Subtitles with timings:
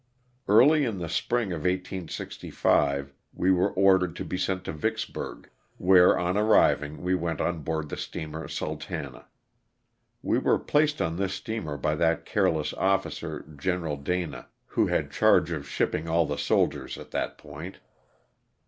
[0.47, 6.17] Early in the spring of 1865 we were ordered to be sent to Vicksburg, where
[6.17, 9.25] on arriving we went on board the steamer ''Sultana."
[10.23, 13.41] We were placed on this steamer by that careless officer.
[13.55, 17.77] Gen Dana, who had charge of shipping all the soldiers at that point.